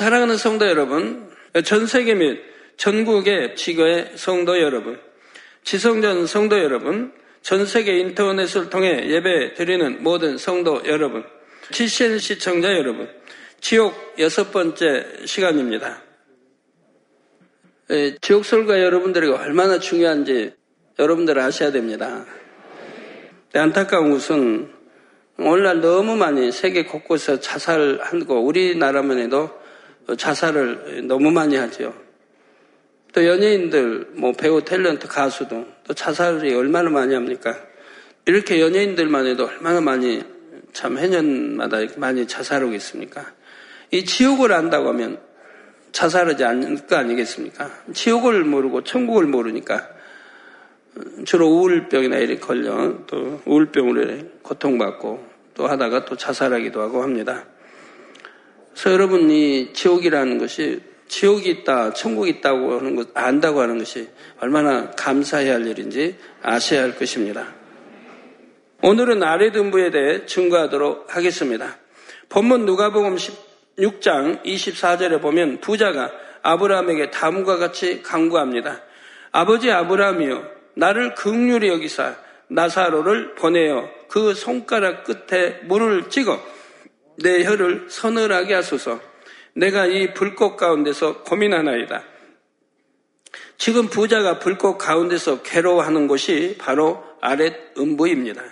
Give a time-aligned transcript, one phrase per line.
[0.00, 1.28] 사랑하는 성도 여러분,
[1.62, 2.40] 전 세계 및
[2.78, 4.98] 전국의 지교의 성도 여러분,
[5.62, 11.22] 지성전 성도 여러분, 전 세계 인터넷을 통해 예배 드리는 모든 성도 여러분,
[11.72, 13.10] GCN 시청자 여러분,
[13.60, 16.02] 지옥 여섯 번째 시간입니다.
[18.22, 20.54] 지옥 설가 여러분들에게 얼마나 중요한지
[20.98, 22.24] 여러분들 아셔야 됩니다.
[23.54, 24.70] 안타까운 것은
[25.36, 29.59] 오늘날 너무 많이 세계 곳곳에서 자살하고 우리나라만 해도
[30.16, 31.94] 자살을 너무 많이 하죠.
[33.12, 37.56] 또 연예인들, 뭐 배우, 탤런트, 가수도 또 자살이 얼마나 많이 합니까?
[38.26, 40.22] 이렇게 연예인들만 해도 얼마나 많이
[40.72, 43.32] 참 해년마다 많이 자살하고 있습니까?
[43.90, 45.18] 이 지옥을 안다고 하면
[45.92, 47.70] 자살하지 않을 거 아니겠습니까?
[47.92, 49.88] 지옥을 모르고 천국을 모르니까
[51.24, 57.44] 주로 우울병이나 이렇게 걸려 또 우울병으로 고통받고 또 하다가 또 자살하기도 하고 합니다.
[58.72, 64.90] 그래서 여러분 이 지옥이라는 것이 지옥이 있다, 천국이 있다고 하는 것, 안다고 하는 것이 얼마나
[64.92, 67.52] 감사해야 할 일인지 아셔야 할 것입니다.
[68.82, 71.76] 오늘은 아래 등부에 대해 증거하도록 하겠습니다.
[72.28, 76.10] 본문 누가복음 16장 24절에 보면 부자가
[76.42, 78.80] 아브라함에게 다음과 같이 강구합니다.
[79.32, 82.16] 아버지 아브라함이여 나를 극률히 여기사
[82.48, 86.40] 나사로를 보내어 그 손가락 끝에 물을 찍어
[87.16, 89.00] 내 혀를 서늘하게 하소서
[89.54, 92.04] 내가 이 불꽃 가운데서 고민하나이다.
[93.58, 98.42] 지금 부자가 불꽃 가운데서 괴로워하는 곳이 바로 아랫 음부입니다.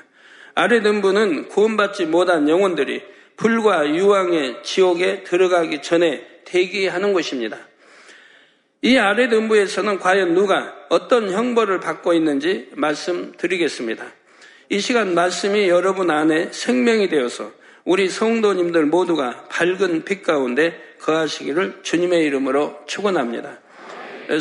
[0.54, 3.02] 아랫 음부는 구원받지 못한 영혼들이
[3.36, 7.56] 불과 유황의 지옥에 들어가기 전에 대기하는 곳입니다.
[8.82, 14.04] 이 아랫 음부에서는 과연 누가 어떤 형벌을 받고 있는지 말씀드리겠습니다.
[14.70, 17.50] 이 시간 말씀이 여러분 안에 생명이 되어서
[17.88, 23.60] 우리 성도님들 모두가 밝은 빛 가운데 거하시기를 주님의 이름으로 축원합니다.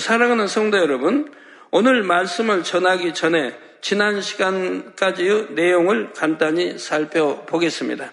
[0.02, 1.32] 사랑하는 성도 여러분,
[1.72, 8.12] 오늘 말씀을 전하기 전에 지난 시간까지의 내용을 간단히 살펴보겠습니다.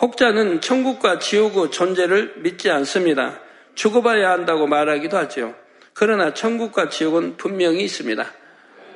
[0.00, 3.40] 혹자는 천국과 지옥의 존재를 믿지 않습니다.
[3.74, 5.56] 죽어봐야 한다고 말하기도 하죠.
[5.94, 8.24] 그러나 천국과 지옥은 분명히 있습니다.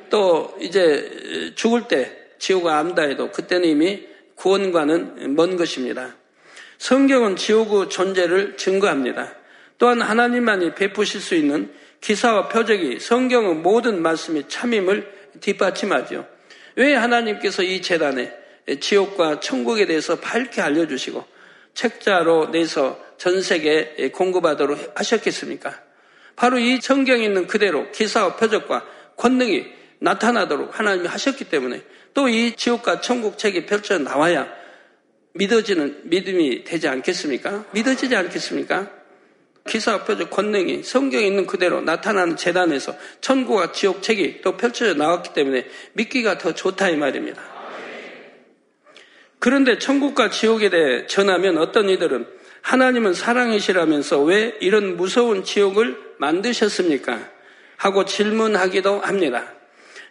[0.09, 4.07] 또 이제 죽을 때 지옥을 안다 해도 그때는 이미
[4.39, 6.15] 구원과는 먼 것입니다.
[6.77, 9.35] 성경은 지옥의 존재를 증거합니다.
[9.77, 15.11] 또한 하나님만이 베푸실 수 있는 기사와 표적이 성경의 모든 말씀이 참임을
[15.41, 16.25] 뒷받침하죠.
[16.77, 18.33] 왜 하나님께서 이 재단에
[18.79, 21.25] 지옥과 천국에 대해서 밝게 알려주시고
[21.73, 25.81] 책자로 내서 전 세계에 공급하도록 하셨겠습니까?
[26.37, 28.85] 바로 이 성경에 있는 그대로 기사와 표적과
[29.17, 29.65] 권능이
[29.99, 31.81] 나타나도록 하나님이 하셨기 때문에
[32.13, 34.47] 또 이 지옥과 천국 책이 펼쳐 나와야
[35.33, 37.65] 믿어지는 믿음이 되지 않겠습니까?
[37.71, 38.91] 믿어지지 않겠습니까?
[39.67, 45.67] 기사와 표적 권능이 성경에 있는 그대로 나타나는 재단에서 천국과 지옥 책이 또 펼쳐져 나왔기 때문에
[45.93, 47.41] 믿기가 더 좋다 이 말입니다.
[49.37, 52.27] 그런데 천국과 지옥에 대해 전하면 어떤 이들은
[52.61, 57.29] 하나님은 사랑이시라면서 왜 이런 무서운 지옥을 만드셨습니까?
[57.77, 59.53] 하고 질문하기도 합니다.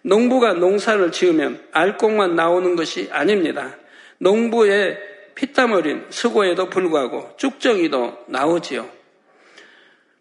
[0.03, 3.77] 농부가 농사를 지으면 알곡만 나오는 것이 아닙니다.
[4.19, 4.99] 농부의
[5.35, 8.89] 피땀 어린 수고에도 불구하고 쭉정이도 나오지요.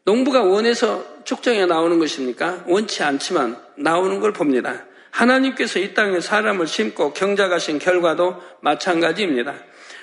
[0.04, 2.64] 농부가 원해서 축정에 나오는 것입니까?
[2.68, 4.86] 원치 않지만 나오는 걸 봅니다.
[5.12, 9.56] 하나님께서 이 땅에 사람을 심고 경작하신 결과도 마찬가지입니다.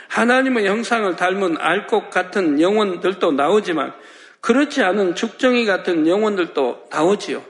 [0.09, 3.95] 하나님의 형상을 닮은 알곡 같은 영혼들도 나오지만
[4.41, 7.43] 그렇지 않은 죽정이 같은 영혼들도 나오지요.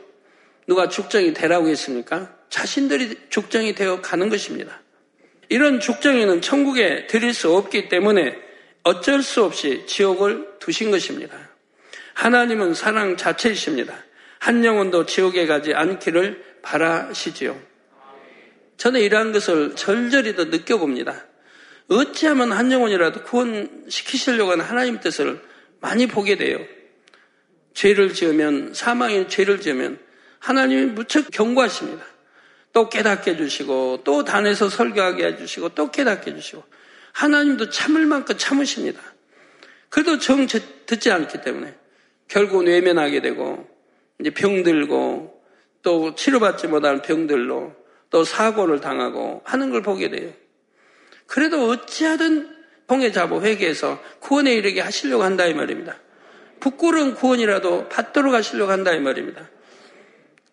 [0.66, 2.34] 누가 죽정이 되라고 했습니까?
[2.48, 4.80] 자신들이 죽정이 되어 가는 것입니다.
[5.48, 8.36] 이런 죽정이는 천국에 드릴 수 없기 때문에
[8.82, 11.36] 어쩔 수 없이 지옥을 두신 것입니다.
[12.14, 13.94] 하나님은 사랑 자체이십니다.
[14.38, 17.58] 한 영혼도 지옥에 가지 않기를 바라시지요.
[18.76, 21.24] 저는 이러한 것을 절절히 더 느껴봅니다.
[21.88, 25.40] 어찌하면 한 영혼이라도 구원시키시려고 하는 하나님 뜻을
[25.80, 26.58] 많이 보게 돼요.
[27.74, 29.98] 죄를 지으면, 사망의 죄를 지으면
[30.44, 32.04] 하나님이 무척 경고하십니다.
[32.74, 36.62] 또 깨닫게 해주시고, 또 단에서 설교하게 해주시고, 또 깨닫게 해주시고,
[37.12, 39.00] 하나님도 참을 만큼 참으십니다.
[39.88, 41.74] 그래도 정 듣지 않기 때문에
[42.28, 43.66] 결국 외면하게 되고,
[44.20, 45.42] 이제 병들고,
[45.80, 47.74] 또 치료받지 못하는 병들로
[48.10, 50.30] 또 사고를 당하고 하는 걸 보게 돼요.
[51.26, 52.54] 그래도 어찌하든
[52.86, 55.96] 통해 잡아 회개해서 구원에 이르게 하시려고 한다 이 말입니다.
[56.60, 59.48] 부끄러운 구원이라도 받도록 하시려고 한다 이 말입니다.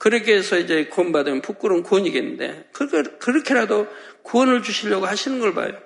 [0.01, 2.71] 그렇게 해서 이제 구원받으면 부끄러운 구원이겠는데
[3.19, 3.87] 그렇게라도
[4.23, 5.77] 구원을 주시려고 하시는 걸 봐요.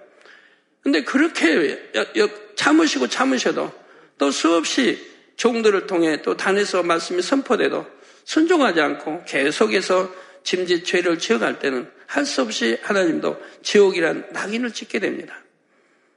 [0.82, 1.92] 근데 그렇게
[2.56, 3.74] 참으시고 참으셔도
[4.18, 7.86] 또 수없이 종들을 통해 또 단에서 말씀이 선포돼도
[8.24, 10.10] 순종하지 않고 계속해서
[10.46, 15.44] 짐짓 죄를 지어갈 때는 할 수 없이 하나님도 지옥이란 낙인을 찍게 됩니다.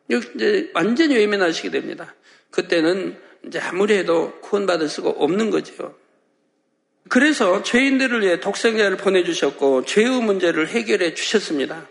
[0.09, 2.15] 이제 완전히 외면하시게 됩니다.
[2.53, 5.97] 그때는 이제 아무리 해도 구원받을 수가 없는 거죠.
[7.09, 11.87] 그래서 죄인들을 위해 독생자를 보내주셨고 죄의 문제를 해결해 주셨습니다.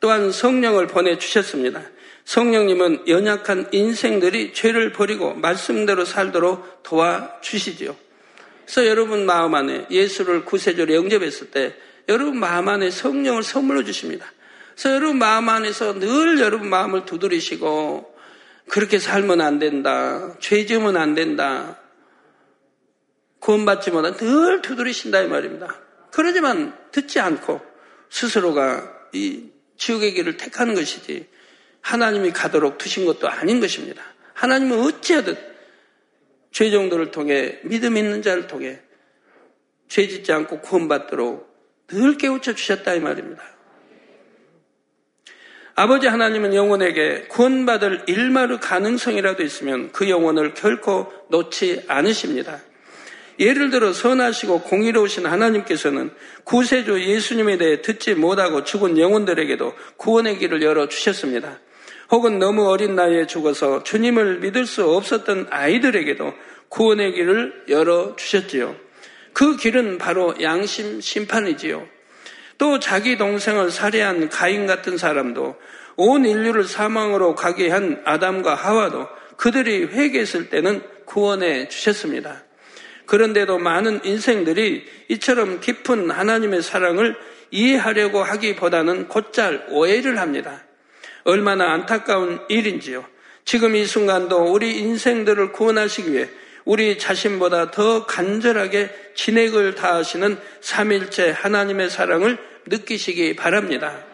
[0.00, 1.82] 또한 성령을 보내주셨습니다.
[2.24, 7.96] 성령님은 연약한 인생들이 죄를 버리고 말씀대로 살도록 도와주시지요.
[8.64, 11.74] 그래서 여러분 마음 안에 예수를 구세주로 영접했을 때
[12.08, 14.26] 여러분 마음 안에 성령을 선물로 주십니다.
[14.74, 18.14] 그래서 여러분 마음 안에서 늘 여러분 마음을 두드리시고
[18.68, 20.36] 그렇게 살면 안 된다.
[20.38, 21.79] 죄 지으면 안 된다.
[23.40, 25.74] 구원받지 못한 늘 두드리신다 이 말입니다.
[26.12, 27.60] 그러지만 듣지 않고
[28.10, 31.26] 스스로가 이 지옥의 길을 택하는 것이지
[31.80, 34.02] 하나님이 가도록 두신 것도 아닌 것입니다.
[34.34, 35.36] 하나님은 어찌하든
[36.50, 38.80] 죄 정도를 통해 믿음 있는 자를 통해
[39.88, 41.48] 죄 짓지 않고 구원받도록
[41.88, 43.42] 늘 깨우쳐 주셨다 이 말입니다.
[45.74, 52.60] 아버지 하나님은 영혼에게 구원받을 일마루 가능성이라도 있으면 그 영혼을 결코 놓지 않으십니다.
[53.40, 56.10] 예를 들어 선하시고 공의로우신 하나님께서는
[56.44, 61.58] 구세주 예수님에 대해 듣지 못하고 죽은 영혼들에게도 구원의 길을 열어 주셨습니다.
[62.10, 66.34] 혹은 너무 어린 나이에 죽어서 주님을 믿을 수 없었던 아이들에게도
[66.68, 68.76] 구원의 길을 열어 주셨지요.
[69.32, 71.88] 그 길은 바로 양심 심판이지요.
[72.58, 75.56] 또 자기 동생을 살해한 가인 같은 사람도
[75.96, 82.44] 온 인류를 사망으로 가게 한 아담과 하와도 그들이 회개했을 때는 구원해 주셨습니다.
[83.10, 87.16] 그런데도 많은 인생들이 이처럼 깊은 하나님의 사랑을
[87.50, 90.62] 이해하려고 하기보다는 곧잘 오해를 합니다.
[91.24, 93.04] 얼마나 안타까운 일인지요.
[93.44, 96.28] 지금 이 순간도 우리 인생들을 구원하시기 위해
[96.64, 104.04] 우리 자신보다 더 간절하게 진액을 다하시는 삼일째 하나님의 사랑을 느끼시기 바랍니다.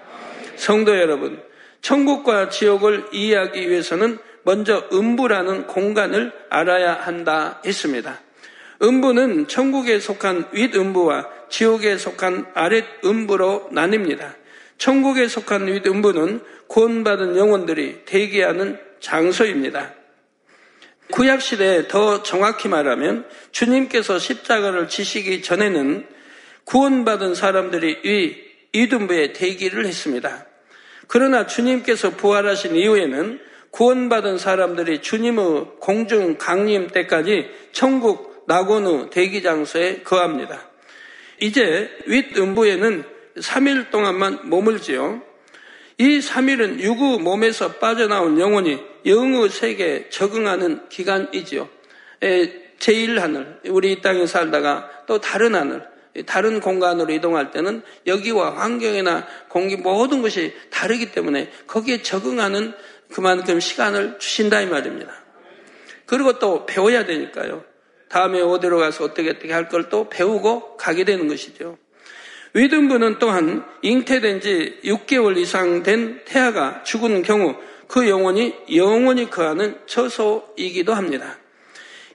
[0.56, 1.42] 성도 여러분,
[1.82, 8.22] 천국과 지옥을 이해하기 위해서는 먼저 음부라는 공간을 알아야 한다 했습니다.
[8.82, 14.34] 음부는 천국에 속한 윗음부와 지옥에 속한 아랫음부로 나뉩니다.
[14.78, 19.94] 천국에 속한 윗음부는 구원받은 영혼들이 대기하는 장소입니다.
[21.10, 26.06] 구약 시대에 더 정확히 말하면 주님께서 십자가를 지시기 전에는
[26.64, 30.46] 구원받은 사람들이 위 이둔부에 대기를 했습니다.
[31.06, 33.40] 그러나 주님께서 부활하신 이후에는
[33.70, 40.68] 구원받은 사람들이 주님의 공중 강림 때까지 천국 나고누 대기 장소에 거합니다.
[41.40, 43.04] 이제 윗음부에는
[43.38, 45.22] 3일 동안만 머물지요.
[45.98, 51.68] 이 3일은 유구 몸에서 빠져나온 영혼이 영의 세계에 적응하는 기간이지요.
[52.78, 55.86] 제1하늘, 우리 이 땅에 살다가 또 다른 하늘,
[56.26, 62.74] 다른 공간으로 이동할 때는 여기와 환경이나 공기 모든 것이 다르기 때문에 거기에 적응하는
[63.12, 65.12] 그만큼 시간을 주신다 이 말입니다.
[66.06, 67.64] 그리고 또 배워야 되니까요.
[68.16, 71.76] 다음에 어디로 가서 어떻게 어떻게 할 걸 또 배우고 가게 되는 것이죠.
[72.54, 77.54] 위등부는 또한 잉태된 지 6개월 이상 된 태아가 죽은 경우
[77.86, 81.38] 그 영혼이 영원히 거하는 처소이기도 합니다.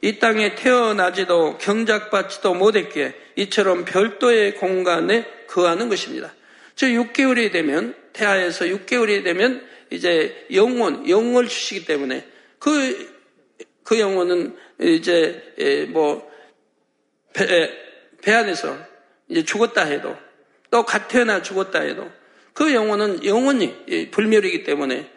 [0.02, 6.34] 이 땅에 태어나지도 경작받지도 못했기에 이처럼 별도의 공간에 거하는 것입니다.
[6.76, 12.26] 저 6개월이 되면 태아에서 6개월이 되면 이제 영혼, 영을 주시기 때문에
[12.58, 13.08] 그,
[13.84, 16.30] 그 영혼은 이제 뭐
[17.34, 17.72] 배,
[18.22, 18.78] 배 안에서
[19.28, 20.16] 이제 죽었다 해도
[20.70, 22.10] 또 갓 태어나 죽었다 해도
[22.54, 25.12] 그 영혼은 영원히 불멸이기 때문에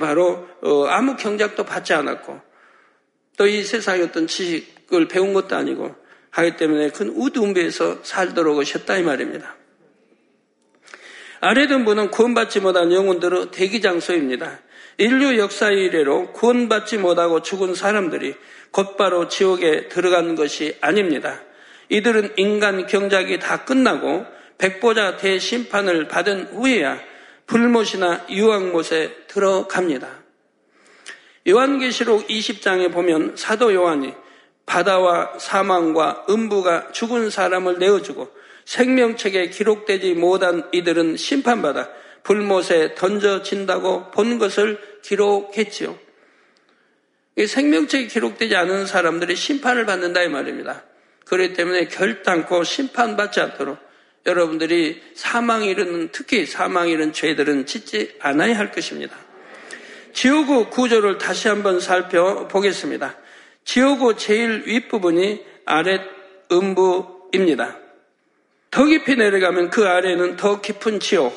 [0.00, 2.40] 바로 어, 아무 경작도 받지 않았고
[3.36, 5.94] 또 이 세상의 어떤 지식을 배운 것도 아니고
[6.30, 9.56] 하기 때문에 큰 우두움배에서 살도록 오셨다 이 말입니다.
[11.40, 14.60] 아래등부는 구원받지 못한 영혼들의 대기장소입니다.
[14.98, 18.34] 인류 역사 이래로 구원받지 못하고 죽은 사람들이
[18.76, 21.40] 곧바로 지옥에 들어간 것이 아닙니다.
[21.88, 24.26] 이들은 인간 경작이 다 끝나고
[24.58, 27.00] 백보자 대심판을 받은 후에야
[27.46, 30.08] 불못이나 유황못에 들어갑니다.
[31.48, 34.12] 요한계시록 20장에 보면 사도 요한이
[34.66, 38.28] 바다와 사망과 음부가 죽은 사람을 내어주고
[38.66, 41.88] 생명책에 기록되지 못한 이들은 심판받아
[42.24, 46.05] 불못에 던져진다고 본 것을 기록했지요.
[47.44, 50.84] 생명책이 기록되지 않은 사람들이 심판을 받는다 이 말입니다.
[51.26, 53.78] 그렇기 때문에 결단코 심판받지 않도록
[54.24, 59.16] 여러분들이 사망 이르는 특히 사망 이르는 죄들은 짓지 않아야 할 것입니다.
[60.14, 63.16] 지옥의 구조를 다시 한번 살펴보겠습니다.
[63.64, 66.02] 지옥의 제일 윗부분이 아랫
[66.50, 67.76] 음부입니다.
[68.70, 71.34] 더 깊이 내려가면 그 아래는 더 깊은 지옥,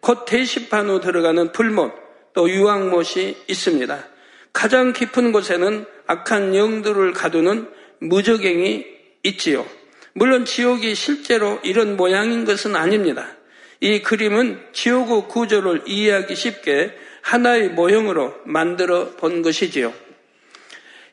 [0.00, 1.92] 곧 대시판으로 들어가는 불못,
[2.32, 4.13] 또 유황못이 있습니다.
[4.54, 7.68] 가장 깊은 곳에는 악한 영들을 가두는
[7.98, 8.86] 무적행이
[9.24, 9.66] 있지요.
[10.14, 13.26] 물론 지옥이 실제로 이런 모양인 것은 아닙니다.
[13.80, 19.92] 이 그림은 지옥의 구조를 이해하기 쉽게 하나의 모형으로 만들어 본 것이지요.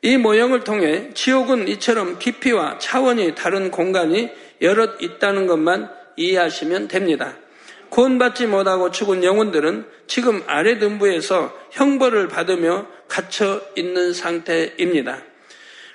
[0.04, 4.30] 이 모형을 통해 지옥은 이처럼 깊이와 차원이 다른 공간이
[4.62, 7.36] 여럿 있다는 것만 이해하시면 됩니다.
[7.90, 15.22] 구원받지 못하고 죽은 영혼들은 지금 아래 등부에서 형벌을 받으며 갇혀 있는 상태입니다.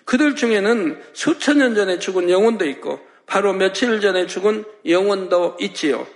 [0.04, 6.06] 그들 중에는 수천 년 전에 죽은 영혼도 있고 바로 며칠 전에 죽은 영혼도 있지요.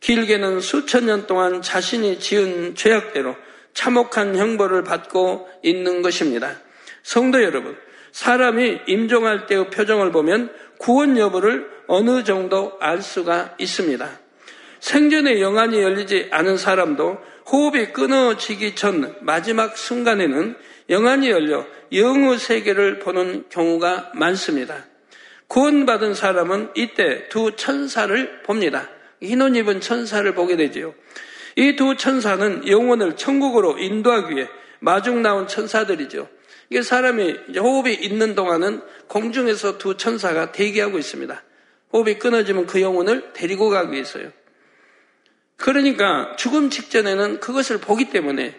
[0.00, 3.36] 길게는 수천 년 동안 자신이 지은 죄악대로
[3.72, 6.56] 참혹한 형벌을 받고 있는 것입니다.
[7.04, 7.76] 성도 여러분,
[8.10, 14.10] 사람이 임종할 때의 표정을 보면 구원 여부를 어느 정도 알 수가 있습니다.
[14.80, 17.18] 생전에 영안이 열리지 않은 사람도
[17.50, 20.56] 호흡이 끊어지기 전 마지막 순간에는
[20.90, 24.86] 영안이 열려 영의 세계를 보는 경우가 많습니다.
[25.46, 28.88] 구원받은 사람은 이때 두 천사를 봅니다.
[29.22, 30.94] 흰옷 입은 천사를 보게 되지요.
[31.56, 34.48] 이 두 천사는 영혼을 천국으로 인도하기 위해
[34.80, 36.28] 마중 나온 천사들이죠.
[36.70, 41.42] 이게 사람이 호흡이 있는 동안은 공중에서 두 천사가 대기하고 있습니다.
[41.92, 44.30] 호흡이 끊어지면 그 영혼을 데리고 가기 위해서요.
[45.58, 48.54] 그러니까 죽음 직전에는 그것을 보기 때문에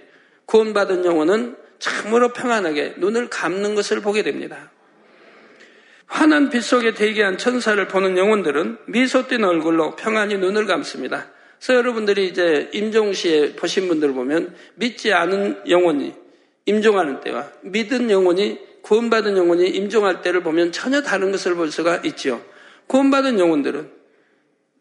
[0.46, 4.72] 구원받은 영혼은 참으로 평안하게 눈을 감는 것을 보게 됩니다.
[6.06, 11.32] 환한 빛 속에 대기한 천사를 보는 영혼들은 미소 띤 얼굴로 평안히 눈을 감습니다.
[11.58, 16.13] 그래서 여러분들이 이제 임종 시에 보신 분들 보면 믿지 않은 영혼이
[16.65, 22.44] 임종하는 때와 믿은 영혼이 구원받은 영혼이 임종할 때를 보면 전혀 다른 것을 볼 수가 있죠.
[22.88, 23.89] 구원받은 영혼들은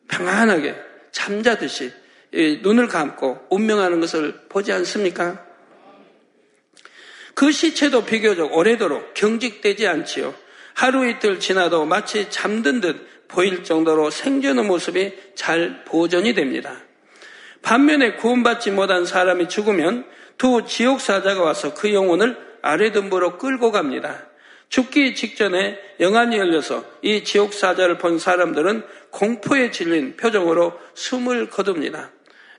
[0.09, 0.75] 평안하게
[1.13, 1.93] 잠자듯이
[2.33, 5.45] 눈을 감고 운명하는 것을 보지 않습니까?
[7.35, 10.35] 그 시체도 비교적 오래도록 경직되지 않지요.
[10.75, 16.83] 하루 이틀 지나도 마치 잠든 듯 보일 정도로 생전의 모습이 잘 보존이 됩니다.
[17.63, 20.07] 반면에 구원받지 못한 사람이 죽으면
[20.37, 24.27] 두 지옥 사자가 와서 그 영혼을 아래등부로 끌고 갑니다.
[24.69, 32.11] 죽기 직전에 영안이 열려서 이 지옥 사자를 본 사람들은 공포에 질린 표정으로 숨을 거둡니다.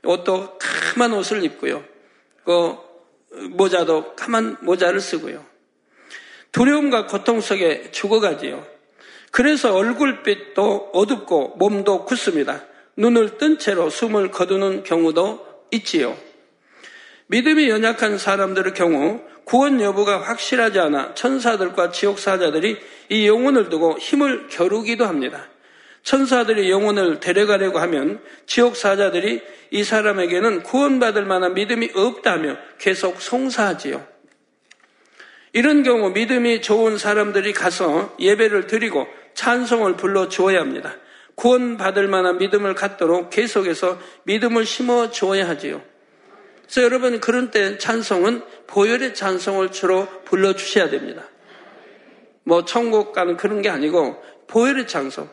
[0.04, 1.84] 옷도 까만 옷을 입고요.
[2.44, 2.76] 그
[3.52, 5.46] 모자도 까만 모자를 쓰고요.
[6.52, 8.66] 두려움과 고통 속에 죽어가지요.
[9.32, 12.64] 그래서 얼굴빛도 어둡고 몸도 굳습니다.
[12.98, 16.18] 눈을 뜬 채로 숨을 거두는 경우도 있지요.
[17.28, 22.78] 믿음이 연약한 사람들의 경우 구원 여부가 확실하지 않아 천사들과 지옥 사자들이
[23.10, 25.48] 이 영혼을 두고 힘을 겨루기도 합니다.
[26.04, 29.42] 천사들이 영혼을 데려가려고 하면 지옥 사자들이
[29.72, 34.06] 이 사람에게는 구원받을 만한 믿음이 없다며 계속 송사하지요.
[35.54, 40.96] 이런 경우 믿음이 좋은 사람들이 가서 예배를 드리고 찬송을 불러 주어야 합니다.
[41.36, 45.82] 구원받을 만한 믿음을 갖도록 계속해서 믿음을 심어 주어야 하지요.
[46.64, 51.24] 그래서 여러분 그런 때 찬송은 보혈의 찬송을 주로 불러 주셔야 됩니다.
[52.44, 55.30] 뭐 천국 가는 그런 게 아니고 보혈의 찬송.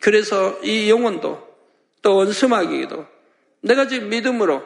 [0.00, 1.42] 그래서 이 영혼도
[2.02, 3.06] 또 원수마귀도
[3.62, 4.62] 내가 지금 믿음으로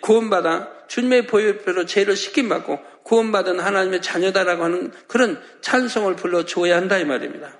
[0.00, 7.56] 구원받아 주님의 보혈표로 죄를 씻김받고 구원받은 하나님의 자녀다라고 하는 그런 찬송을 불러줘야 한다 이 말입니다.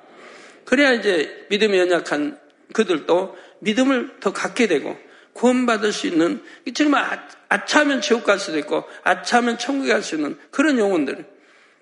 [0.65, 2.39] 그래야 이제 믿음이 연약한
[2.73, 4.97] 그들도 믿음을 더 갖게 되고
[5.33, 6.43] 구원받을 수 있는
[6.75, 11.25] 지금 아, 아차하면 지옥 갈 수도 있고 아차하면 천국에 갈 수 있는 그런 영혼들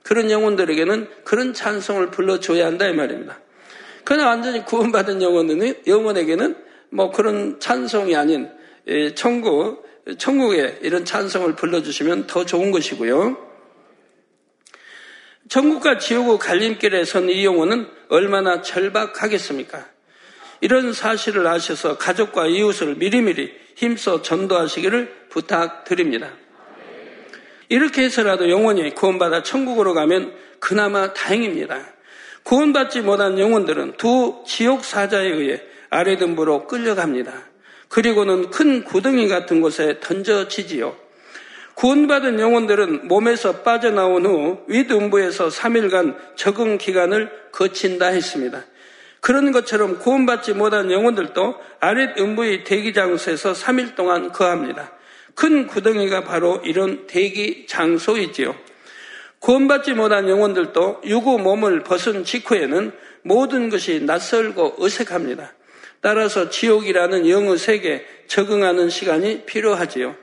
[0.03, 3.41] 그런 영혼들에게는 그런 찬송을 불러줘야 한다 이 말입니다.
[4.05, 6.57] 그러나 완전히 구원받은 영혼은 영혼에게는
[6.91, 8.51] 뭐 그런 찬송이 아닌
[9.15, 9.89] 천국
[10.19, 13.49] 천국에 이런 찬송을 불러주시면 더 좋은 것이고요.
[15.49, 19.87] 천국과 지옥의 갈림길에 선 이 영혼은 얼마나 절박하겠습니까?
[20.61, 26.31] 이런 사실을 아셔서 가족과 이웃을 미리미리 힘써 전도하시기를 부탁드립니다.
[27.69, 31.95] 이렇게 해서라도 영혼이 구원받아 천국으로 가면 그나마 다행입니다.
[32.43, 37.33] 구원받지 못한 영혼들은 두 지옥 사자에 의해 아래등부로 끌려갑니다.
[37.89, 40.97] 그리고는 큰 구덩이 같은 곳에 던져지지요.
[41.75, 48.65] 구원받은 영혼들은 몸에서 빠져나온 후 윗음부에서 3일간 적응 기간을 거친다 했습니다.
[49.21, 54.93] 그런 것처럼 구원받지 못한 영혼들도 아랫음부의 대기 장소에서 3일 동안 거합니다.
[55.35, 58.55] 큰 구덩이가 바로 이런 대기 장소이지요.
[59.41, 62.93] 구원받지 못한 영혼들도 유구 몸을 벗은 직후에는
[63.23, 65.53] 모든 것이 낯설고 어색합니다.
[66.01, 70.15] 따라서 지옥이라는 영의 세계에 적응하는 시간이 필요하지요.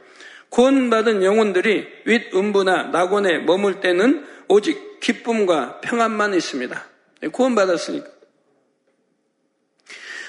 [0.50, 6.86] 구원받은 영혼들이 윗음부나 낙원에 머물 때는 오직 기쁨과 평안만 있습니다.
[7.32, 8.08] 구원받았으니까.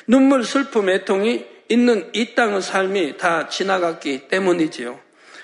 [0.07, 4.99] 눈물, 슬픔, 애통이 있는 이 땅의 삶이 다 지나갔기 때문이지요.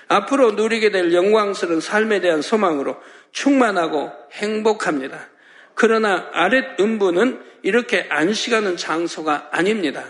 [0.07, 2.97] 앞으로 누리게 될 영광스러운 삶에 대한 소망으로
[3.35, 5.27] 충만하고 행복합니다.
[5.73, 10.03] 그러나 아랫 음부는 이렇게 안식하는 장소가 아닙니다.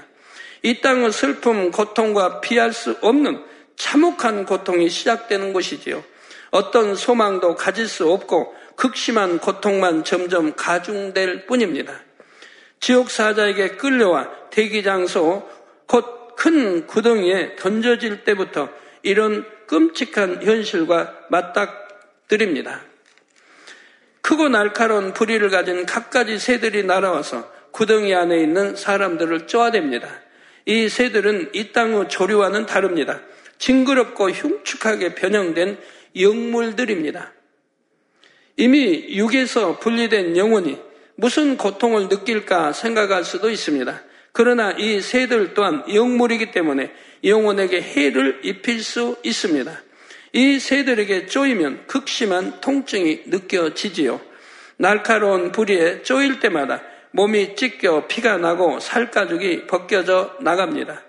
[0.62, 3.44] 이 땅의 슬픔, 고통과 피할 수 없는
[3.76, 6.04] 참혹한 고통이 시작되는 곳이지요.
[6.52, 11.94] 어떤 소망도 가질 수 없고 극심한 고통만 점점 가중될 뿐입니다.
[12.80, 15.50] 지옥 사자에게 끌려와 대기 장소
[15.88, 18.70] 곧 큰 구덩이에 던져질 때부터
[19.02, 22.82] 이런 끔찍한 현실과 맞닥뜨립니다.
[24.26, 30.08] 크고 날카로운 부리를 가진 갖가지 새들이 날아와서 구덩이 안에 있는 사람들을 쪼아댑니다.
[30.66, 33.22] 이 새들은 이 땅의 조류와는 다릅니다.
[33.60, 35.78] 징그럽고 흉측하게 변형된
[36.20, 37.34] 영물들입니다.
[38.58, 40.80] 이미 육에서 분리된 영혼이
[41.18, 44.02] 무슨 고통을 느낄까 생각할 수도 있습니다.
[44.32, 46.92] 그러나 이 새들 또한 영물이기 때문에
[47.24, 49.84] 영혼에게 해를 입힐 수 있습니다.
[50.36, 54.20] 이 새들에게 쪼이면 극심한 통증이 느껴지지요.
[54.76, 61.02] 날카로운 부리에 쪼일 때마다 몸이 찢겨 피가 나고 살가죽이 벗겨져 나갑니다.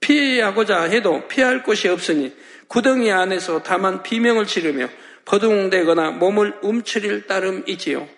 [0.00, 2.34] 피하고자 해도 피할 곳이 없으니
[2.66, 4.88] 구덩이 안에서 다만 비명을 지르며
[5.26, 8.08] 버둥대거나 몸을 움츠릴 따름이지요.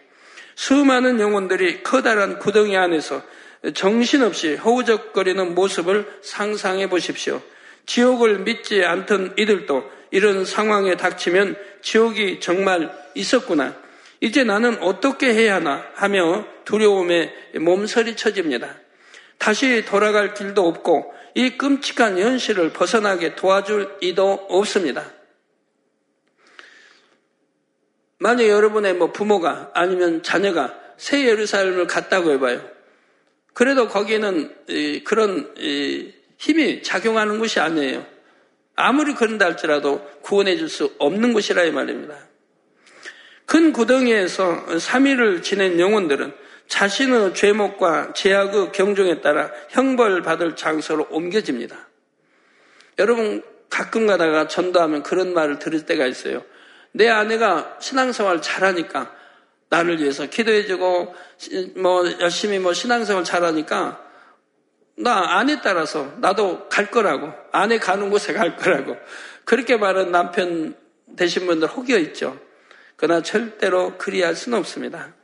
[0.55, 3.23] 수많은 영혼들이 커다란 구덩이 안에서
[3.75, 7.43] 정신없이 허우적거리는 모습을 상상해 보십시오.
[7.88, 13.75] 지옥을 믿지 않던 이들도 이런 상황에 닥치면 지옥이 정말 있었구나.
[14.21, 18.76] 이제 나는 어떻게 해야 하나 하며 두려움에 몸서리 쳐집니다.
[19.39, 25.10] 다시 돌아갈 길도 없고 이 끔찍한 현실을 벗어나게 도와줄 이도 없습니다.
[28.19, 32.69] 만약 여러분의 뭐 부모가 아니면 자녀가 새 예루살렘을 갔다고 해봐요.
[33.54, 35.54] 그래도 거기에는 그런
[36.38, 38.06] 힘이 작용하는 곳이 아니에요.
[38.76, 42.16] 아무리 그런다 할지라도 구원해 줄 수 없는 곳이라 이 말입니다.
[43.44, 46.32] 큰 구덩이에서 3일을 지낸 영혼들은
[46.68, 51.88] 자신의 죄목과 제약의 경종에 따라 형벌받을 장소로 옮겨집니다.
[52.98, 56.44] 여러분 가끔 가다가 전도하면 그런 말을 들을 때가 있어요.
[56.92, 59.14] 내 아내가 신앙생활 잘하니까
[59.70, 61.14] 나를 위해서 기도해주고
[61.76, 64.07] 뭐 열심히 뭐 신앙생활 잘하니까
[65.00, 68.97] 나 아내 따라서 나도 갈 거라고 아내 가는 곳에 갈 거라고
[69.45, 70.75] 그렇게 말한 남편
[71.17, 72.39] 되신 분들 혹여 있죠.
[72.97, 75.15] 그러나 절대로 그리할 수는 없습니다.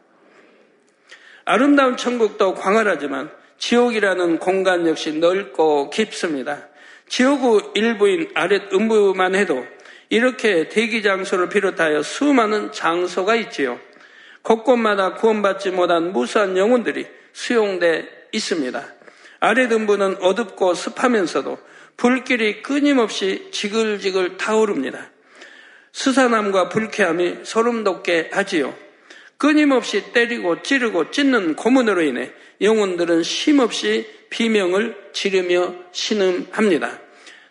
[1.45, 6.69] 아름다운 천국도 광활하지만 지옥이라는 공간 역시 넓고 깊습니다.
[7.09, 9.67] 지옥의 일부인 아랫 음부만 해도
[10.09, 13.81] 이렇게 대기 장소를 비롯하여 수많은 장소가 있지요.
[14.43, 18.85] 곳곳마다 구원받지 못한 무수한 영혼들이 수용돼 있습니다.
[19.45, 21.59] 아래 등부는 어둡고 습하면서도
[21.99, 25.11] 불길이 끊임없이 지글지글 타오릅니다.
[25.93, 28.75] 수산함과 불쾌함이 소름 돋게 하지요.
[29.37, 37.01] 끊임없이 때리고 찌르고 찢는 고문으로 인해 영혼들은 쉼없이 비명을 지르며 신음합니다.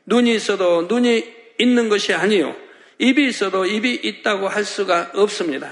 [0.08, 2.56] 눈이 있어도 눈이 있는 것이 아니요.
[2.98, 5.70] 입이 있어도 입이 있다고 할 수가 없습니다.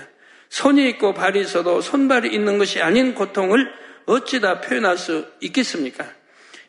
[0.50, 6.06] 손이 있고 발이 있어도 손발이 있는 것이 아닌 고통을 어찌다 표현할 수 있겠습니까?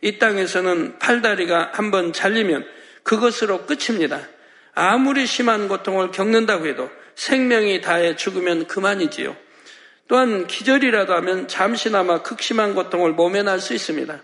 [0.00, 2.66] 이 땅에서는 팔다리가 한번 잘리면
[3.02, 4.20] 그것으로 끝입니다.
[4.74, 9.36] 아무리 심한 고통을 겪는다고 해도 생명이 다해 죽으면 그만이지요.
[10.08, 14.22] 또한 기절이라도 하면 잠시나마 극심한 고통을 모면할 수 있습니다.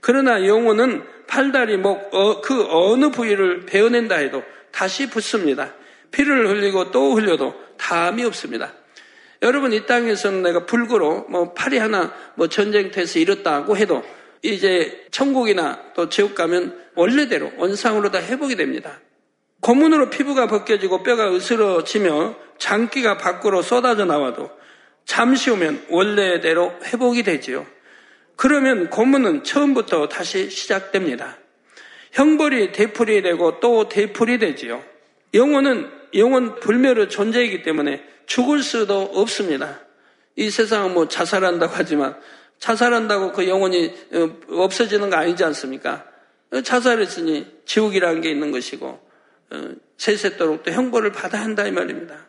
[0.00, 5.74] 그러나 영혼은 팔다리, 목, 어, 그 어느 부위를 베어낸다 해도 다시 붙습니다.
[6.10, 8.72] 피를 흘리고 또 흘려도 담이 없습니다.
[9.42, 14.02] 여러분 이 땅에서는 내가 불구로 뭐 팔이 하나 뭐 전쟁터에서 잃었다고 해도
[14.42, 19.00] 이제 천국이나 또 지옥 가면 원래대로 원상으로 다 회복이 됩니다.
[19.60, 24.50] 고문으로 피부가 벗겨지고 뼈가 으스러지며 장기가 밖으로 쏟아져 나와도
[25.04, 27.66] 잠시 후면 원래대로 회복이 되지요.
[28.36, 31.36] 그러면 고문은 처음부터 다시 시작됩니다.
[32.12, 34.82] 형벌이 되풀이 되고 또 되풀이 되지요.
[35.34, 39.80] 영혼은 영혼 불멸의 존재이기 때문에 죽을 수도 없습니다.
[40.36, 42.16] 이 세상은 뭐 자살한다고 하지만
[42.60, 46.04] 자살한다고 그 영혼이 어, 없어지는 거 아니지 않습니까?
[46.62, 48.86] 자살했으니 지옥이라는 게 있는 것이고
[49.50, 52.28] 어, 세세도록 또 형벌을 받아야 한다 이 말입니다.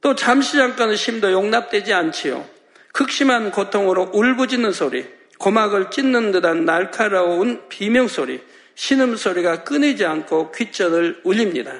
[0.00, 2.44] 또 잠시 잠깐의 쉼도 용납되지 않지요.
[2.92, 5.06] 극심한 고통으로 울부짖는 소리,
[5.38, 8.42] 고막을 찢는 듯한 날카로운 비명 소리,
[8.74, 11.72] 신음 소리가 끊이지 않고 귓전을 울립니다.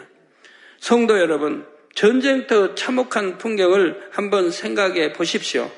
[0.84, 5.72] 성도 여러분, 전쟁터 참혹한 풍경을 한번 생각해 보십시오.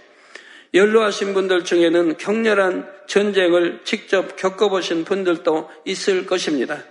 [0.75, 6.83] 연로하신 분들 중에는 격렬한 전쟁을 직접 겪어보신 분들도 있을 것입니다.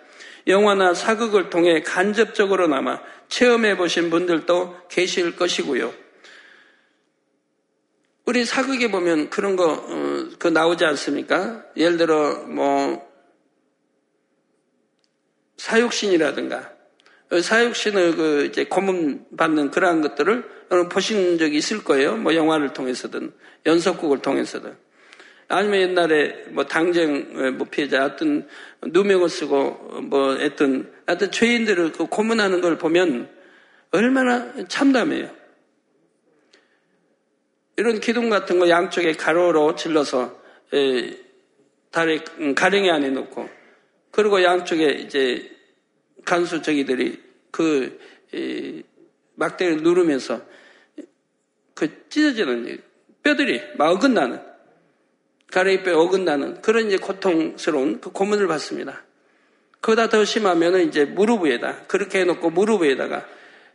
[0.48, 5.94] 영화나 사극을 통해 간접적으로나마 체험해 보신 분들도 계실 것이고요.
[8.24, 11.66] 우리 사극에 보면 그런 거, 어, 그 나오지 않습니까?
[11.76, 13.06] 예를 들어, 뭐,
[15.58, 16.75] 사육신이라든가, 어,
[17.32, 20.44] 사육신의 그 이제 고문 받는 그러한 것들을
[20.92, 22.18] 보신 적이 있을 거예요.
[22.18, 23.32] 뭐 영화를 통해서든
[23.66, 24.76] 연속극을 통해서든.
[25.48, 28.48] 아니면 옛날에 뭐 당쟁 뭐 피해자 어떤
[28.82, 33.30] 누명을 쓰고 뭐 했던 하여튼 죄인들을 그 고문하는 걸 보면
[33.92, 35.30] 얼마나 참담해요.
[37.78, 40.40] 이런 기둥 같은 거 양쪽에 가로로 질러서
[40.74, 41.18] 에,
[41.92, 43.50] 다리 음, 가랭이 안에 놓고
[44.12, 45.55] 그리고 양쪽에 이제
[46.26, 48.00] 간수 저기들이 그
[48.34, 48.84] 에,
[49.36, 50.42] 막대를 누르면서
[51.74, 52.82] 그 찢어지는
[53.24, 54.40] 뼈들이 막 어긋나는
[55.52, 59.04] 가래뼈 어긋나는 그런 이제 고통스러운 그 고문을 받습니다.
[59.80, 63.28] 그보다 더 심하면은 이제 무릎 위에다 그렇게 해놓고 무릎 위에다가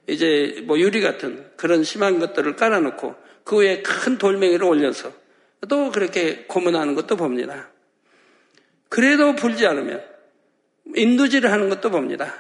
[0.06, 5.12] 이제 뭐 유리 같은 그런 심한 것들을 깔아놓고 그 위에 큰 돌멩이를 올려서
[5.68, 7.70] 또 그렇게 고문하는 것도 봅니다.
[8.88, 10.02] 그래도 불지 않으면
[10.94, 12.34] 인두질을 하는 것도 봅니다.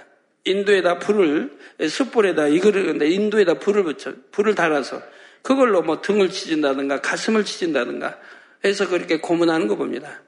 [0.44, 1.58] 인도에다 불을
[1.88, 5.02] 숯불에다 이거를 인도에다 불을 붙여 불을 달아서
[5.42, 8.18] 그걸로 뭐 등을 치진다든가 가슴을 치진다든가
[8.64, 10.22] 해서 그렇게 고문하는 거 봅니다.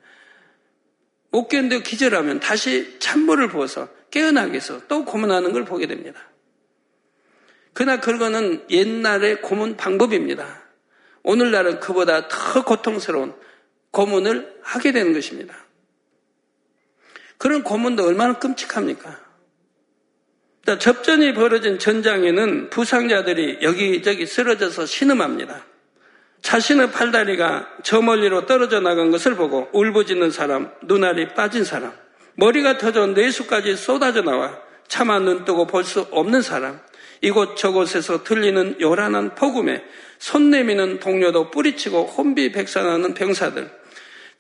[1.31, 6.21] 못 견뎌 기절하면 다시 찬물을 부어서 깨어나게 해서 또 고문하는 걸 보게 됩니다.
[7.73, 10.63] 그러나 그거는 옛날의 고문 방법입니다.
[11.23, 13.35] 오늘날은 그보다 더 고통스러운
[13.93, 15.55] 고문을 하게 되는 것입니다.
[17.43, 19.19] 그런 고문도 얼마나 끔찍합니까?
[20.79, 25.67] 접전이 벌어진 전장에는 부상자들이 여기저기 쓰러져서 신음합니다.
[26.41, 31.93] 자신의 팔다리가 저 멀리로 떨어져 나간 것을 보고 울부짖는 사람, 눈알이 빠진 사람,
[32.37, 36.79] 머리가 터져 뇌수까지 쏟아져 나와 차마 눈 뜨고 볼 수 없는 사람,
[37.23, 39.83] 이곳 저곳에서 들리는 요란한 폭음에
[40.21, 43.82] 손 내미는 동료도 뿌리치고 혼비백산하는 병사들,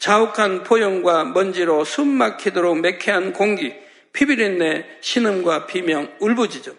[0.02, 3.72] 자욱한 포용과 먼지로 숨 막히도록 매캐한 공기,
[4.12, 6.76] 피비린내, 신음과 비명, 울부짖음.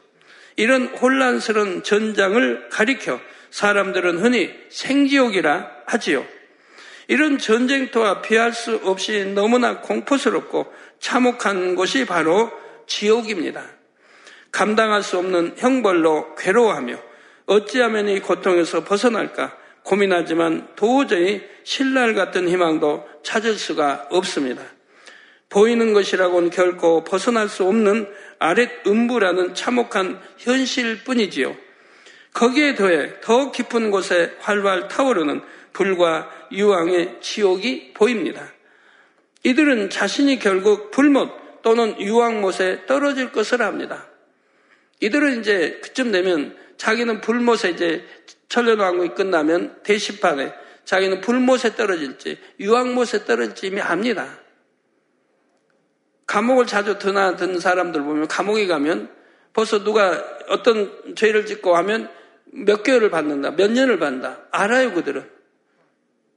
[0.58, 6.26] 이런 혼란스러운 전장을 가리켜 사람들은 흔히 생지옥이라 하지요.
[7.08, 12.52] 이런 전쟁터와 피할 수 없이 너무나 공포스럽고 참혹한 곳이 바로
[12.88, 13.64] 지옥입니다.
[14.52, 16.98] 감당할 수 없는 형벌로 괴로워하며
[17.46, 24.64] 어찌하면 이 고통에서 벗어날까 고민하지만 도저히 신랄 같은 희망도 찾을 수가 없습니다.
[25.50, 28.08] 보이는 것이라고는 결코 벗어날 수 없는
[28.40, 31.56] 아랫 음부라는 참혹한 현실 뿐이지요.
[32.34, 35.42] 거기에 더해 더 깊은 곳에 활활 타오르는
[35.72, 38.52] 불과 유황의 지옥이 보입니다.
[39.44, 44.08] 이들은 자신이 결국 불못 또는 유황못에 떨어질 것을 압니다.
[45.02, 48.06] 이들은 이제 그쯤 되면 자기는 불못에 이제
[48.54, 50.54] 천년왕국이 끝나면 대시판에
[50.86, 54.38] 자기는 불못에 떨어질지 유황못에 떨어질지 이미 압니다.
[56.28, 59.10] 감옥을 자주 드나든 사람들 보면 감옥에 가면
[59.54, 62.12] 벌써 누가 어떤 죄를 짓고 하면
[62.46, 64.42] 몇 개월을 받는다, 몇 년을 받는다.
[64.52, 65.28] 알아요, 그들은.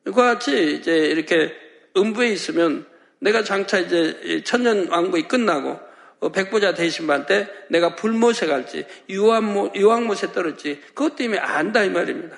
[0.04, 1.54] 그와 같이 이제 이렇게
[1.98, 2.86] 음부에 있으면
[3.18, 5.85] 내가 장차 이제 천년 왕국이 끝나고 어,
[6.32, 12.36] 백부자 대신반 때 내가 불못에 갈지 유황못, 유황못에 떨어질지 그것 때문에 안다 이 말입니다.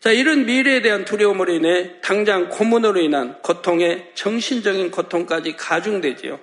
[0.00, 6.38] 자, 이런 미래에 대한 두려움으로 인해 당장 고문으로 인한 고통에 정신적인 고통까지 가중되지요.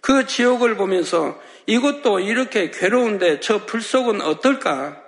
[0.00, 5.02] 그 지옥을 보면서 이것도 이렇게 괴로운데 저 불속은 어떨까?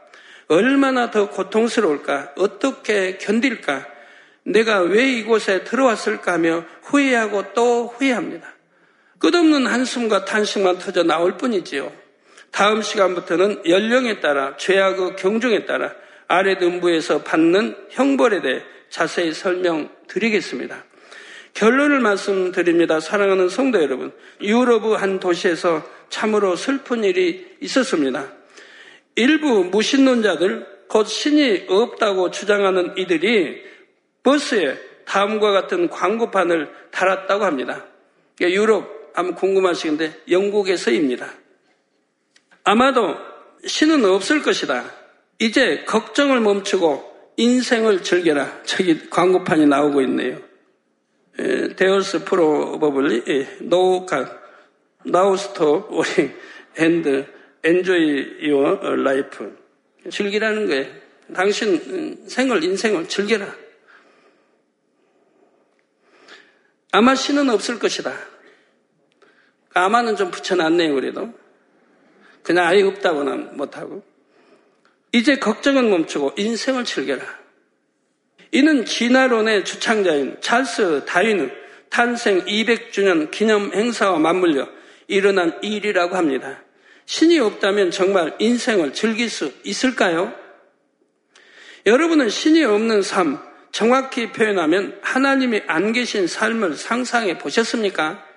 [0.48, 2.34] 얼마나 더 고통스러울까?
[2.36, 3.86] 어떻게 견딜까?
[4.42, 8.59] 내가 왜 이곳에 들어왔을까 하며 후회하고 또 후회합니다.
[9.20, 11.92] 끝없는 한숨과 탄식만 터져 나올 뿐이지요.
[12.50, 15.92] 다음 시간부터는 연령에 따라 죄악의 경중에 따라
[16.26, 20.84] 아래 음부에서 받는 형벌에 대해 자세히 설명드리겠습니다.
[21.54, 23.00] 결론을 말씀드립니다.
[23.00, 24.12] 사랑하는 성도 여러분.
[24.40, 28.32] 유럽의 한 도시에서 참으로 슬픈 일이 있었습니다.
[29.16, 33.62] 일부 무신론자들, 곧 신이 없다고 주장하는 이들이
[34.22, 37.84] 버스에 다음과 같은 광고판을 달았다고 합니다.
[38.40, 41.32] 유럽, 아마 궁금하시는데 영국에서입니다.
[42.64, 43.16] 아마도
[43.66, 44.84] 신은 없을 것이다.
[45.38, 48.62] 이제 걱정을 멈추고 인생을 즐겨라.
[48.64, 50.38] 저기 광고판이 나오고 있네요.
[51.76, 54.40] There's probably no God
[55.06, 56.30] now stop worrying
[56.78, 57.26] and
[57.64, 59.56] enjoy your life
[60.10, 60.86] 즐기라는 거예요.
[61.34, 63.54] 당신 생을 인생을 즐겨라.
[66.92, 68.12] 아마 신은 없을 것이다.
[69.74, 71.32] 아마는 좀 붙여놨네요, 그래도.
[72.42, 74.02] 그냥 아예 없다고는 못하고.
[75.12, 77.22] 이제 걱정은 멈추고 인생을 즐겨라.
[78.52, 81.52] 이는 진화론의 주창자인 찰스 다윈의
[81.88, 84.68] 탄생 200주년 기념 행사와 맞물려
[85.08, 86.62] 일어난 일이라고 합니다.
[87.06, 90.32] 신이 없다면 정말 인생을 즐길 수 있을까요?
[91.86, 93.38] 여러분은 신이 없는 삶,
[93.72, 98.29] 정확히 표현하면 하나님이 안 계신 삶을 상상해 보셨습니까?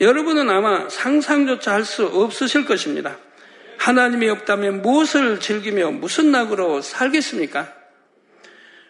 [0.00, 3.16] 여러분은 아마 상상조차 할 수 없으실 것입니다.
[3.78, 7.72] 하나님이 없다면 무엇을 즐기며 무슨 낙으로 살겠습니까?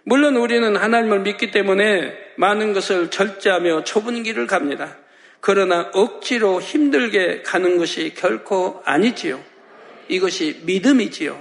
[0.05, 4.97] 물론 우리는 하나님을 믿기 때문에 많은 것을 절제하며 좁은 길을 갑니다.
[5.41, 9.41] 그러나 억지로 힘들게 가는 것이 결코 아니지요.
[10.09, 11.41] 이것이 믿음이지요.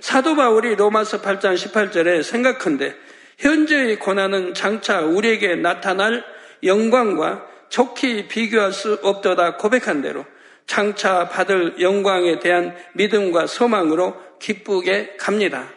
[0.00, 2.94] 사도 바울이 로마서 8장 18절에 생각한데
[3.38, 6.24] 현재의 고난은 장차 우리에게 나타날
[6.62, 10.24] 영광과 좋게 비교할 수 없도다 고백한 대로
[10.66, 15.68] 장차 받을 영광에 대한 믿음과 소망으로 기쁘게 갑니다.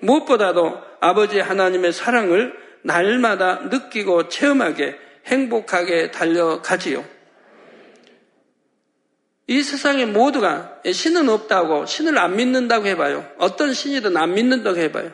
[0.00, 4.96] 무엇보다도 아버지 하나님의 사랑을 날마다 느끼고 체험하게
[5.26, 7.04] 행복하게 달려가지요.
[9.46, 13.28] 이 세상에 모두가 신은 없다고 신을 안 믿는다고 해봐요.
[13.38, 15.12] 어떤 신이든 안 믿는다고 해봐요.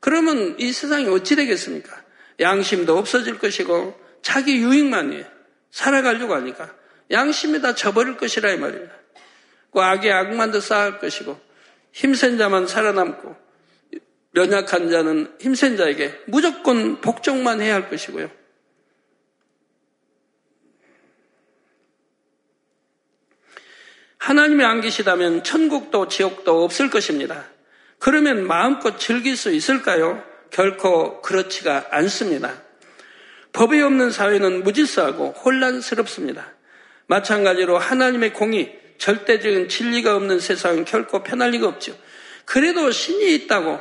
[0.00, 1.94] 그러면 이 세상이 어찌 되겠습니까?
[2.40, 5.24] 양심도 없어질 것이고 자기 유익만 이
[5.70, 6.74] 살아가려고 하니까
[7.10, 8.94] 양심이 다 저버릴 것이라 이 말입니다.
[9.72, 11.38] 그 악의 악만도 쌓을 것이고
[11.92, 13.36] 힘센 자만 살아남고
[14.34, 18.30] 연약한 자는 힘센 자에게 무조건 복종만 해야 할 것이고요.
[24.18, 27.44] 하나님이 안 계시다면 천국도 지옥도 없을 것입니다.
[27.98, 30.22] 그러면 마음껏 즐길 수 있을까요?
[30.50, 32.62] 결코 그렇지가 않습니다.
[33.52, 36.52] 법이 없는 사회는 무질서하고 혼란스럽습니다.
[37.06, 41.96] 마찬가지로 하나님의 공의, 절대적인 진리가 없는 세상은 결코 편할 리가 없죠.
[42.44, 43.80] 그래도 신이 있다고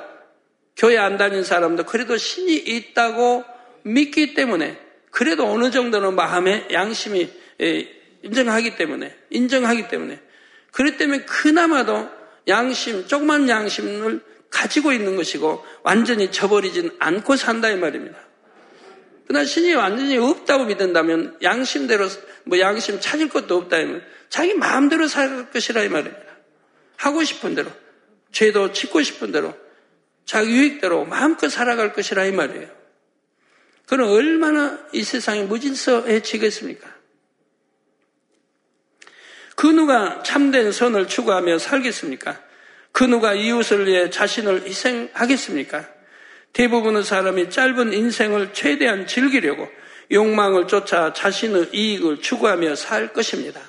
[0.76, 3.44] 교회 안 다닌 사람도 그래도 신이 있다고
[3.84, 4.78] 믿기 때문에
[5.12, 7.30] 그래도 어느 정도는 마음의 양심이
[8.24, 10.20] 인정하기 때문에 인정하기 때문에
[10.72, 12.10] 그렇기 때문에 그나마도
[12.48, 18.18] 양심, 조그만 양심을 가지고 있는 것이고 완전히 저버리진 않고 산다 이 말입니다.
[19.32, 22.10] 그러나 신이 완전히 없다고 믿는다면 양심대로
[22.44, 26.26] 뭐 양심 찾을 것도 없다면 자기 마음대로 살 것이라 이 말입니다.
[26.98, 27.72] 하고 싶은 대로
[28.34, 29.58] 죄도 짓고 싶은 대로
[30.26, 32.68] 자기 유익대로 마음껏 살아갈 것이라 이 말이에요.
[33.88, 36.94] 그럼 얼마나 이 세상이 무질서해지겠습니까?
[39.56, 42.38] 그 누가 참된 선을 추구하며 살겠습니까?
[42.92, 46.01] 그 누가 이웃을 위해 자신을 희생하겠습니까?
[46.54, 49.68] 대부분의 사람이 짧은 인생을 최대한 즐기려고
[50.12, 53.62] 욕망을 쫓아 자신의 이익을 추구하며 살 것입니다.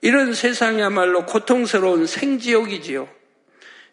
[0.00, 3.08] 이런 세상이야말로 고통스러운 생지옥이지요.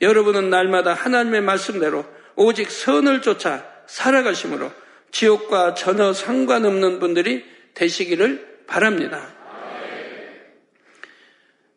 [0.01, 4.71] 여러분은 날마다 하나님의 말씀대로 오직 선을 쫓아 살아가심으로
[5.11, 9.35] 지옥과 전혀 상관없는 분들이 되시기를 바랍니다.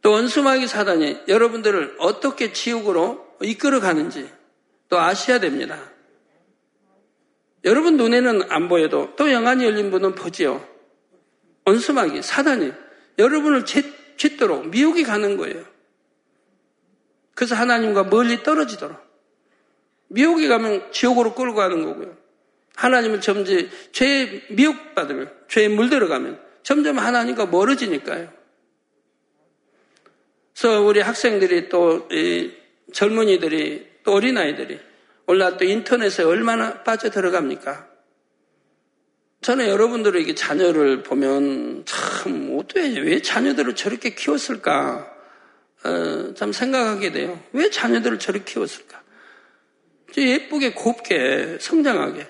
[0.00, 4.28] 또 원수마귀 사단이 여러분들을 어떻게 지옥으로 이끌어 가는지
[4.92, 5.90] 또 아셔야 됩니다.
[7.64, 10.68] 여러분 눈에는 안 보여도 또 영안이 열린 분은 보지요.
[11.64, 12.72] 원수마귀 사단이
[13.18, 15.64] 여러분을 짓도록 미혹이 가는 거예요.
[17.34, 18.98] 그래서 하나님과 멀리 떨어지도록
[20.08, 22.14] 미혹이 가면 지옥으로 끌고 가는 거고요.
[22.76, 28.30] 하나님을 점점 죄에 미혹받으면 죄에 물들어가면 점점 하나님과 멀어지니까요.
[30.52, 32.06] 그래서 우리 학생들이 또
[32.92, 34.80] 젊은이들이 또 어린아이들이
[35.26, 37.88] 올라 또 인터넷에 얼마나 빠져 들어갑니까?
[39.42, 45.12] 저는 여러분들에게 자녀를 보면 참 어떻게 왜 자녀들을 저렇게 키웠을까?
[45.84, 47.42] 어, 참 생각하게 돼요.
[47.52, 49.02] 왜 자녀들을 저렇게 키웠을까?
[50.16, 52.26] 예쁘게 곱게 성장하게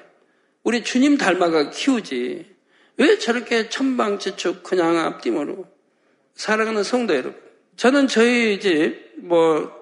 [0.63, 2.51] 우리 주님 닮아가 키우지.
[2.97, 5.67] 왜 저렇게 천방지축 그냥 앞뒤으로
[6.35, 7.35] 살아가는 성도 여러분?
[7.77, 9.82] 저는 저희 이제 뭐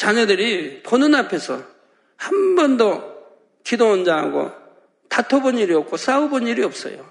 [0.00, 1.62] 자녀들이 보는 앞에서
[2.16, 3.02] 한 번도
[3.62, 4.50] 기도 원장하고
[5.10, 7.06] 다퉈본 일이 없고 싸워본 일이 없어요.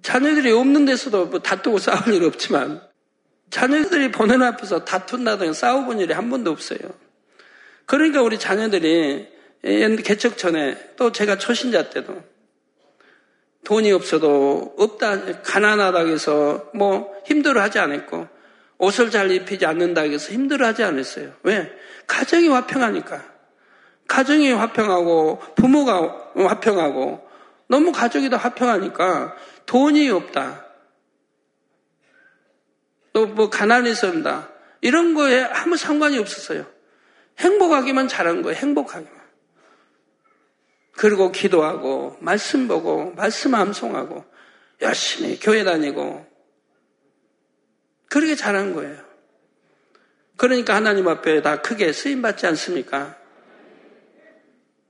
[0.00, 2.80] 자녀들이 없는 데서도 뭐 다투고 싸울 일 없지만
[3.50, 6.78] 자녀들이 보는 앞에서 다툰다든가 싸워본 일이 한 번도 없어요.
[7.84, 9.28] 그러니까 우리 자녀들이
[10.04, 12.24] 개척 전에 또 제가 초신자 때도
[13.64, 18.23] 돈이 없어도 없다 가난하다고 해서 뭐 힘들어하지 않았고
[18.84, 21.32] 옷을 잘 입히지 않는다고 해서 힘들어하지 않았어요.
[21.42, 21.72] 왜?
[22.06, 23.24] 가정이 화평하니까.
[24.06, 27.28] 가정이 화평하고 부모가 화평하고
[27.68, 29.34] 너무 가족이 다 화평하니까
[29.66, 30.64] 돈이 없다.
[33.14, 34.50] 또 뭐 가난해서 온다.
[34.80, 36.66] 이런 거에 아무 상관이 없었어요.
[37.38, 38.56] 행복하기만 잘한 거예요.
[38.56, 39.24] 행복하기만.
[40.92, 44.24] 그리고 기도하고 말씀 보고 말씀 암송하고
[44.82, 46.26] 열심히 교회 다니고
[48.14, 48.96] 그렇게 잘한 거예요.
[50.36, 53.18] 그러니까 하나님 앞에 다 크게 쓰임 받지 않습니까?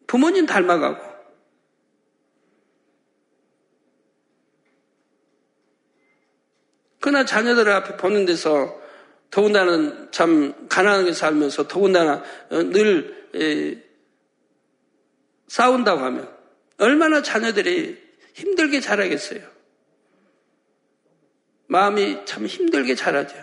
[0.06, 1.02] 부모님 닮아가고
[7.00, 8.78] 그러나 자녀들 앞에 보는 데서
[9.30, 13.88] 더군다나 참 가난하게 살면서 더군다나 어, 늘
[15.48, 16.30] 싸운다고 하면
[16.76, 18.02] 얼마나 자녀들이
[18.34, 19.53] 힘들게 자라겠어요.
[21.66, 23.37] 마음이 참 힘들게 자라죠.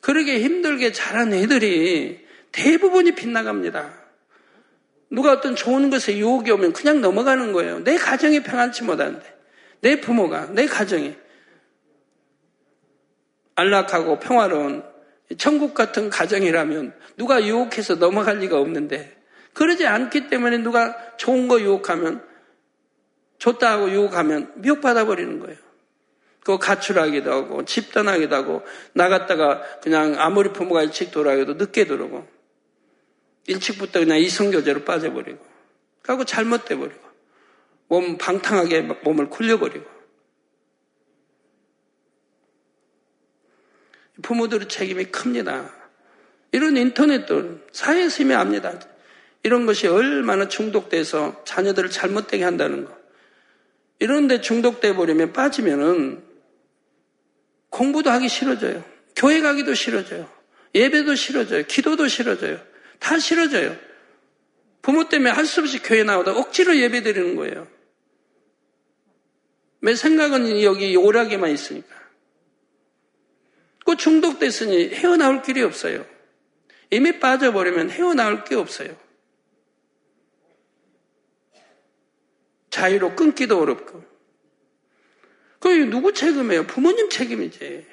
[0.00, 4.06] 그러게 힘들게 자란 애들이 대부분이 빗나갑니다.
[5.10, 7.80] 누가 어떤 좋은 것에 유혹이 오면 그냥 넘어가는 거예요.
[7.84, 9.36] 내 가정이 평안치 못한데.
[9.80, 11.16] 내 부모가, 내 가정이.
[13.56, 14.84] 안락하고 평화로운
[15.38, 19.16] 천국 같은 가정이라면 누가 유혹해서 넘어갈 리가 없는데
[19.54, 22.22] 그러지 않기 때문에 누가 좋은 거 유혹하면
[23.38, 25.65] 좋다 하고 유혹하면 미혹받아 버리는 거예요.
[26.46, 32.24] 그 가출하기도 하고 집 떠나기도 하고 나갔다가 그냥 아무리 부모가 일찍 돌아가도 늦게 들어오고
[33.48, 35.44] 일찍부터 그냥 이성교제로 빠져버리고
[36.02, 37.00] 그리고 잘못돼 버리고
[37.88, 39.84] 몸 방탕하게 몸을 굴려버리고
[44.22, 45.74] 부모들의 책임이 큽니다.
[46.52, 48.78] 이런 인터넷도 사회에서 이미 압니다.
[49.42, 52.96] 이런 것이 얼마나 중독돼서 자녀들을 잘못되게 한다는 거.
[53.98, 56.25] 이런데 중독돼 버리면 빠지면은
[57.76, 58.82] 공부도 하기 싫어져요.
[59.14, 60.30] 교회 가기도 싫어져요.
[60.74, 61.64] 예배도 싫어져요.
[61.66, 62.58] 기도도 싫어져요.
[62.98, 63.76] 다 싫어져요.
[64.80, 67.68] 부모 때문에 할 수 없이 교회 나오다 억지로 예배 드리는 거예요.
[69.80, 71.94] 내 생각은 여기 오락에만 있으니까.
[73.84, 76.06] 그 중독됐으니 헤어나올 길이 없어요.
[76.90, 78.96] 이미 빠져버리면 헤어나올 게 없어요.
[82.70, 84.15] 자유로 끊기도 어렵고.
[85.76, 86.66] 그게 누구 책임이에요?
[86.66, 87.86] 부모님 책임이지.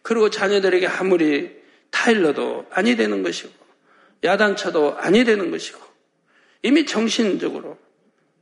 [0.00, 3.52] 그리고 자녀들에게 아무리 타일러도 아니 되는 것이고,
[4.24, 5.78] 야단쳐도 아니 되는 것이고,
[6.62, 7.78] 이미 정신적으로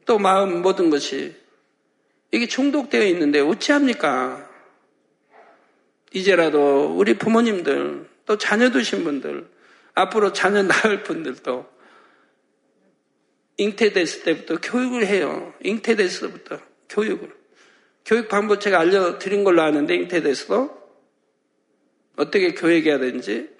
[0.06, 1.34] 또 마음 모든 것이
[2.30, 4.48] 이게 중독되어 있는데 어찌합니까?
[6.12, 9.48] 이제라도 우리 부모님들, 또 자녀 두신 분들,
[9.94, 11.68] 앞으로 자녀 낳을 분들도
[13.60, 15.52] 잉태됐을 때부터 교육을 해요.
[15.62, 17.30] 잉태됐을 때부터 교육을.
[18.06, 20.80] 교육 방법 제가 알려드린 걸로 아는데 잉태돼서도
[22.16, 23.50] 어떻게 교육해야 되는지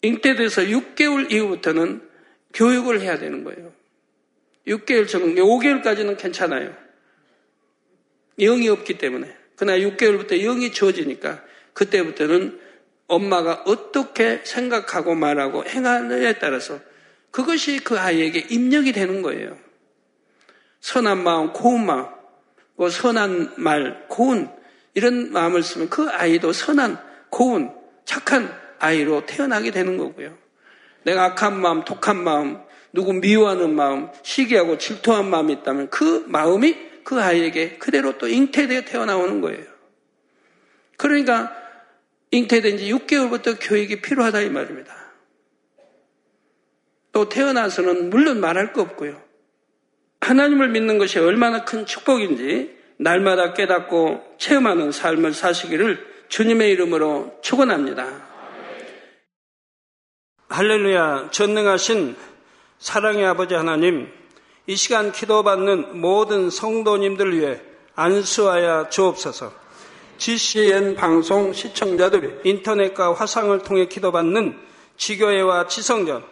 [0.00, 2.08] 잉태돼서 6개월 이후부터는
[2.54, 3.72] 교육을 해야 되는 거예요.
[4.66, 6.74] 6개월 전 5개월까지는 괜찮아요.
[8.38, 9.34] 영이 없기 때문에.
[9.56, 11.44] 그러나 6개월부터 영이 주어지니까
[11.74, 12.58] 그때부터는
[13.08, 16.80] 엄마가 어떻게 생각하고 말하고 행하느냐에 따라서
[17.32, 19.58] 그것이 그 아이에게 입력이 되는 거예요.
[20.80, 22.06] 선한 마음, 고운 마음,
[22.76, 24.48] 뭐 선한 말, 고운
[24.94, 26.98] 이런 마음을 쓰면 그 아이도 선한,
[27.30, 27.72] 고운,
[28.04, 30.36] 착한 아이로 태어나게 되는 거고요.
[31.04, 32.60] 내가 악한 마음, 독한 마음,
[32.92, 39.40] 누구 미워하는 마음, 시기하고 질투한 마음이 있다면 그 마음이 그 아이에게 그대로 또 잉태되어 태어나오는
[39.40, 39.64] 거예요.
[40.98, 41.56] 그러니까
[42.30, 45.01] 잉태된 지 6개월부터 교육이 필요하다 이 말입니다.
[47.12, 49.20] 또 태어나서는 물론 말할 거 없고요.
[50.20, 58.32] 하나님을 믿는 것이 얼마나 큰 축복인지 날마다 깨닫고 체험하는 삶을 사시기를 주님의 이름으로 축원합니다.
[60.48, 62.16] 할렐루야 전능하신
[62.78, 64.08] 사랑의 아버지 하나님
[64.66, 67.60] 이 시간 기도받는 모든 성도님들 위해
[67.94, 69.52] 안수하여 주옵소서.
[70.18, 74.56] GCN 방송 시청자들이 인터넷과 화상을 통해 기도받는
[74.96, 76.31] 지교회와 지성전